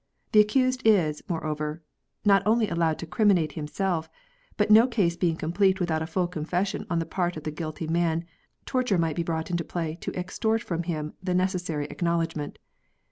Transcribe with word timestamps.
The 0.31 0.39
accused 0.39 0.81
is, 0.83 1.21
moreover, 1.29 1.83
not 2.25 2.41
only 2.43 2.67
allowed 2.67 2.97
to 2.97 3.05
criminate 3.05 3.51
himself, 3.51 4.09
but 4.57 4.71
no 4.71 4.87
case 4.87 5.15
being 5.15 5.35
complete 5.35 5.79
without 5.79 6.01
a 6.01 6.07
full 6.07 6.27
con 6.27 6.43
fession 6.43 6.87
on 6.89 6.97
the 6.97 7.05
part 7.05 7.37
of 7.37 7.43
the 7.43 7.51
guilty 7.51 7.85
man, 7.85 8.25
torture 8.65 8.97
might 8.97 9.15
be 9.15 9.21
brought 9.21 9.51
into 9.51 9.63
play 9.63 9.97
to 10.01 10.11
extort 10.19 10.63
from 10.63 10.81
him 10.89 11.13
the 11.21 11.35
necessary 11.35 11.85
acknowledgment. 11.91 12.57